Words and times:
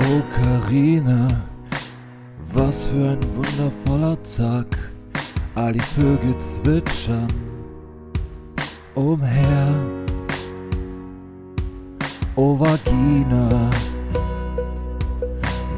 Oh 0.00 0.22
Karina, 0.30 1.28
was 2.52 2.84
für 2.84 3.10
ein 3.10 3.20
wundervoller 3.34 4.16
Tag. 4.36 4.66
All 5.54 5.72
die 5.72 5.80
Vögel 5.80 6.38
zwitschern 6.38 7.26
umher. 8.94 9.74
Oh 12.36 12.58
Vagina, 12.58 13.70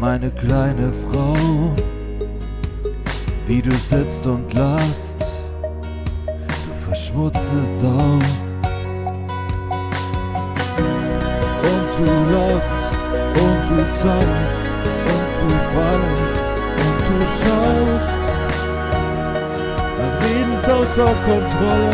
meine 0.00 0.30
kleine 0.30 0.92
Frau, 0.92 1.34
wie 3.46 3.62
du 3.62 3.70
sitzt 3.70 4.26
und 4.26 4.52
lachst, 4.54 5.18
du 6.26 6.90
verschmutzte 6.90 7.64
Sau. 7.80 8.18
Außer 20.88 21.14
Kontrolle. 21.24 21.90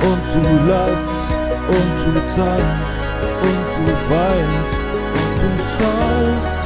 Und 0.00 0.22
du 0.34 0.42
lachst 0.68 1.26
und 1.68 1.90
du 2.04 2.20
tanzt 2.34 3.02
und 3.42 3.66
du 3.78 3.92
weinst 4.10 4.78
und 5.14 5.34
du 5.42 5.50
schaust. 5.74 6.62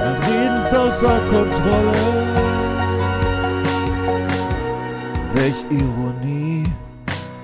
Mein 0.00 0.18
Leben 0.30 0.56
ist 0.56 0.74
außer 0.74 1.18
Kontrolle. 1.30 1.98
Welch 5.34 5.64
Ironie, 5.70 6.64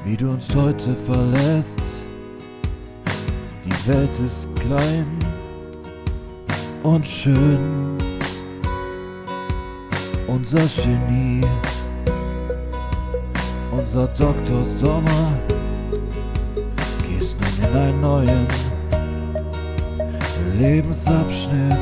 wie 0.05 0.17
du 0.17 0.31
uns 0.31 0.55
heute 0.55 0.95
verlässt. 0.95 1.81
Die 3.65 3.89
Welt 3.89 4.19
ist 4.25 4.49
klein 4.57 5.07
und 6.83 7.07
schön. 7.07 7.94
Unser 10.35 10.67
Genie, 10.83 11.47
unser 13.71 14.09
Dr. 14.19 14.65
Sommer, 14.65 15.33
gehst 17.07 17.37
nun 17.41 17.71
in 17.71 17.79
einen 17.79 18.01
neuen 18.01 18.47
Lebensabschnitt. 20.59 21.79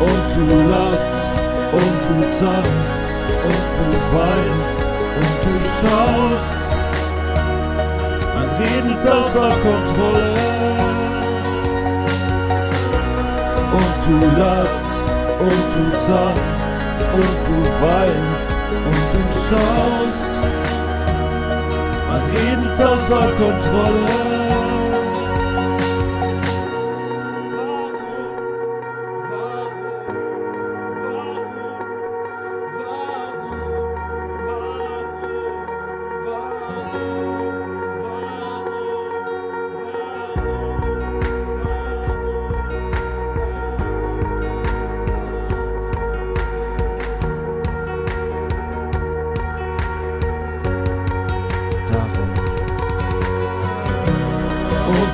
Und 0.00 0.26
du 0.34 0.70
lachst 0.70 1.18
und 1.72 2.00
du 2.08 2.16
tanzt 2.40 3.04
und 3.46 3.66
du 3.78 3.88
weinst 4.12 4.78
und 5.20 5.34
du 5.46 5.54
schaust. 5.78 6.58
Mein 8.34 8.50
Leben 8.58 8.90
ist 8.90 9.06
außer 9.06 9.50
Kontrolle. 9.62 10.34
Und 13.72 13.94
du 14.08 14.40
lachst 14.40 14.95
und 15.38 15.48
du 15.48 15.90
tanzt 16.06 16.66
und 17.14 17.36
du 17.46 17.56
weinst 17.82 18.48
und 18.86 19.04
du 19.12 19.22
schaust. 19.46 20.30
Mein 22.08 22.22
Leben 22.34 22.64
ist 22.64 22.80
außer 22.80 23.28
Kontrolle. 23.36 24.55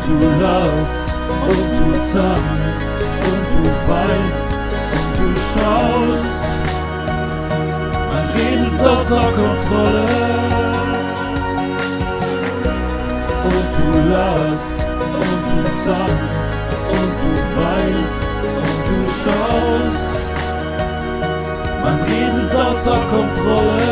Du 0.07 0.17
lachst 0.43 1.07
und 1.49 1.69
du 1.79 1.89
tanzt 2.13 2.97
und 3.29 3.45
du 3.53 3.63
weinst 3.89 4.49
und 4.97 5.11
du 5.19 5.29
schaust. 5.51 6.41
Mein 8.11 8.27
Leben 8.37 8.65
ist 8.67 8.81
außer 8.81 9.27
Kontrolle. 9.41 10.07
Und 13.49 13.69
du 13.79 13.89
lachst 14.15 14.79
und 15.21 15.41
du 15.51 15.61
tanzt 15.85 16.51
und 16.97 17.13
du 17.23 17.33
weinst 17.59 18.23
und 18.59 18.79
du 18.89 18.99
schaust. 19.23 20.05
Mein 21.83 21.99
Leben 22.09 22.39
ist 22.41 22.55
außer 22.55 23.01
Kontrolle. 23.11 23.92